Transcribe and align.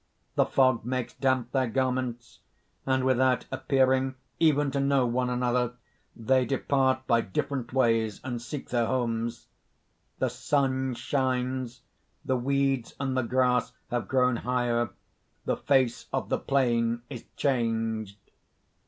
The 0.33 0.47
fog 0.47 0.83
makes 0.83 1.13
damp 1.13 1.51
their 1.51 1.67
garments; 1.67 2.39
and, 2.87 3.03
without 3.03 3.45
appearing 3.51 4.15
even 4.39 4.71
to 4.71 4.79
know 4.79 5.05
one 5.05 5.29
another, 5.29 5.73
they 6.15 6.43
depart 6.43 7.05
by 7.05 7.21
different 7.21 7.71
ways 7.71 8.19
and 8.23 8.41
seek 8.41 8.69
their 8.69 8.87
homes._ 8.87 9.45
_The 10.19 10.31
sun 10.31 10.95
shines; 10.95 11.81
the 12.25 12.35
weeds 12.35 12.95
and 12.99 13.15
the 13.15 13.21
grass 13.21 13.73
have 13.91 14.07
grown 14.07 14.37
higher; 14.37 14.89
the 15.45 15.55
face 15.57 16.07
of 16.11 16.29
the 16.29 16.39
plain 16.39 17.03
is 17.11 17.25
changed. 17.37 18.17